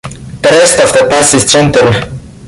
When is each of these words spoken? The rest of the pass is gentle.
The 0.41 0.49
rest 0.49 0.79
of 0.79 0.93
the 0.93 1.07
pass 1.07 1.35
is 1.35 1.45
gentle. 1.51 1.93